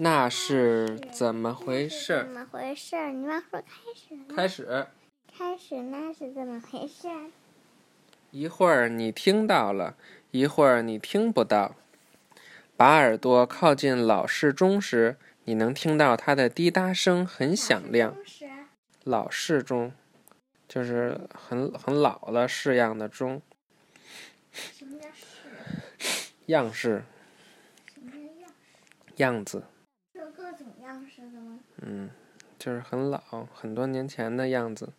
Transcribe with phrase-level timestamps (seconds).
[0.00, 2.28] 那是怎么回事怎？
[2.28, 3.10] 么回事？
[3.10, 3.66] 你妈说开
[3.96, 4.16] 始。
[4.32, 4.86] 开始，
[5.36, 7.08] 开始那是怎么回事？
[8.30, 9.96] 一会儿你听到了，
[10.30, 11.74] 一会儿你听不到。
[12.76, 15.16] 把耳朵靠近老式钟时，
[15.46, 18.14] 你能听到它的滴答声很响亮。
[19.02, 19.92] 老式钟
[20.68, 23.42] 就是很很老了式样的钟，
[24.52, 26.30] 什么叫式？
[26.46, 27.02] 样式
[27.92, 28.18] 什么叫
[29.16, 29.44] 样？
[29.44, 29.66] 式的吗？
[31.88, 32.10] 嗯，
[32.58, 33.18] 就是很老
[33.54, 34.92] 很多年前的样子。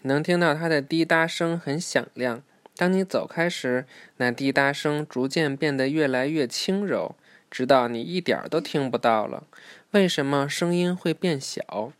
[0.00, 2.42] 你能听到它的滴答声很响亮。
[2.76, 3.84] 当你走开时，
[4.18, 7.16] 那滴答声逐渐变得越来越轻柔，
[7.50, 9.46] 直到你一点儿都听不到了。
[9.90, 11.92] 为什么声音会变小？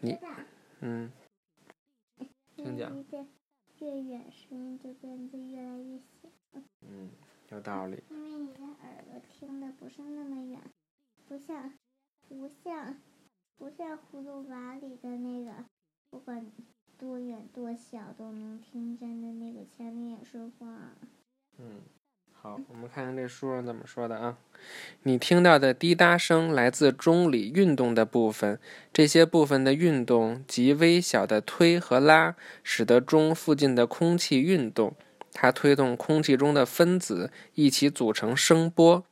[0.00, 0.18] 你。
[0.80, 1.10] 嗯，
[2.56, 3.04] 听讲
[3.78, 6.28] 越远，声音就变得越来越小，
[6.86, 7.10] 嗯，
[7.50, 8.02] 有道理。
[8.10, 10.60] 因为你的耳朵听的不是那么远，
[11.28, 11.72] 不像
[12.28, 12.96] 不像
[13.60, 15.50] 不像葫芦娃里的那个，
[16.10, 16.46] 不管
[16.96, 20.66] 多远多小都能听见的那个前面也说话。
[21.58, 21.82] 嗯，
[22.32, 24.38] 好，我们看看这书上怎么说的啊。
[25.02, 28.58] 你听到的滴答声来自钟里运动的部分，
[28.94, 34.96] 这些部分的运动及微小的推和拉，使得钟附近的空气运动。
[35.34, 39.04] 它推动空气中的分子一起组成声波。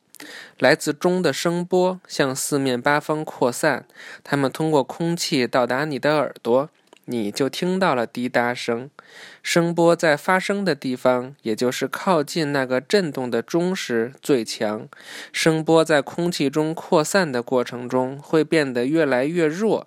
[0.58, 3.86] 来自钟的声波向四面八方扩散，
[4.24, 6.68] 它们通过空气到达你的耳朵，
[7.04, 8.90] 你就听到了滴答声。
[9.42, 14.88] 声波在发生的地方，也就是靠近那个震动的钟时最强。
[15.32, 19.86] 声波在空气中扩散的过程中会变得越来越弱，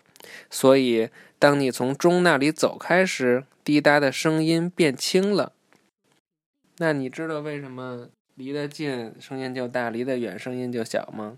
[0.50, 5.52] 所以当你从钟那里走开时，滴答的声音变轻了。
[6.78, 8.08] 那你知道为什么
[8.42, 11.38] 离得近声音就大，离得远声音就小吗？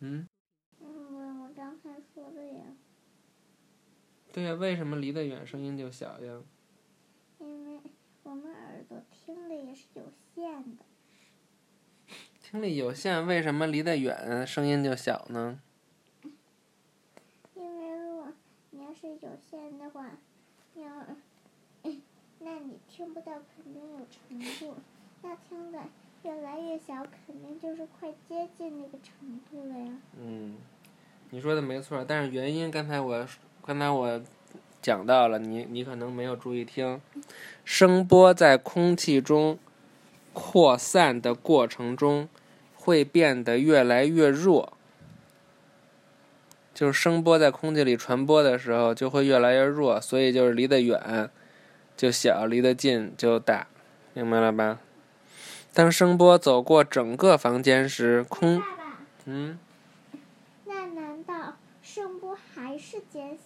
[0.00, 0.26] 嗯，
[0.80, 2.64] 嗯我刚才说的呀，
[4.32, 6.40] 对呀、为什么离得远声音就小呀？
[7.38, 7.78] 因为
[8.22, 10.84] 我们耳朵听力也是有限的。
[12.40, 15.60] 听力有限，为什么离得远声音就小呢？
[17.54, 18.32] 因为如果
[18.70, 20.16] 你要是有限的话，
[20.76, 21.06] 要，
[22.40, 24.74] 那你听不到肯定有程度，
[25.26, 25.78] 那听的
[26.22, 26.94] 越来越小，
[27.26, 29.90] 肯定就是快接近那个程度了呀。
[30.20, 30.56] 嗯，
[31.30, 33.26] 你说的没错，但是原因刚才我
[33.64, 34.20] 刚才我
[34.82, 37.00] 讲到了，你你可能没有注意听，
[37.64, 39.58] 声波在空气中
[40.34, 42.28] 扩散的过程中
[42.74, 44.74] 会变得越来越弱，
[46.74, 51.30] 就是声波在空气里传播的时候就会越来越弱，所以就是离得远
[51.96, 53.66] 就小，离得近就大，
[54.12, 54.80] 明白了吧？
[55.74, 59.58] 当声波走过整个房间时，空爸爸，嗯。
[60.66, 63.36] 那难道声波还是减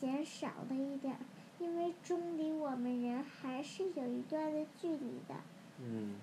[0.00, 1.14] 减少了一点？
[1.58, 5.34] 因为钟离我们人还是有一段的距离的。
[5.82, 6.14] 嗯，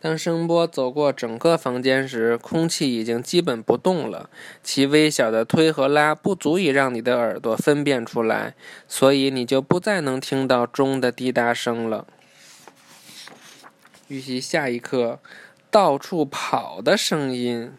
[0.00, 4.30] 当声波走过整个房间时，空气已经基本不动了，
[4.62, 8.54] 其微小的推和拉不足以让你的耳朵分辨出来，
[8.86, 12.06] 所以你就不再能听到钟的滴答声了。
[14.08, 15.20] 预习下一课，
[15.70, 17.72] 到处跑的声音，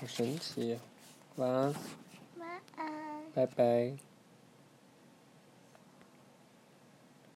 [0.00, 0.78] 好神奇。
[1.36, 1.74] 晚安，
[2.38, 2.86] 晚安。
[3.34, 3.92] 拜拜。